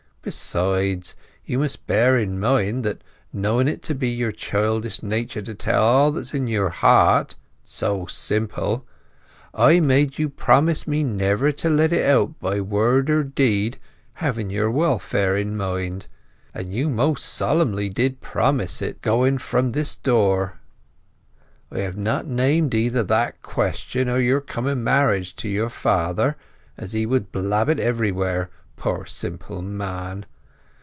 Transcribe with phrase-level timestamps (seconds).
[0.23, 1.15] Besides,
[1.45, 3.01] you must bear in mind that,
[3.33, 9.79] knowing it to be your Childish Nature to tell all that's in your heart—so simple!—J
[9.81, 13.79] made you promise me never to let it out by Word or Deed,
[14.13, 16.05] having your Welfare in my Mind;
[16.53, 20.59] and you most solemnly did promise it going from this Door.
[21.73, 26.35] J have not named either that Question or your coming marriage to your Father,
[26.77, 30.25] as he would blab it everywhere, poor Simple Man.